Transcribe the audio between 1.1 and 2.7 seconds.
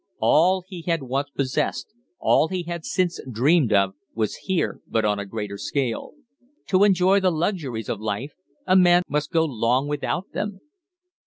possessed, all he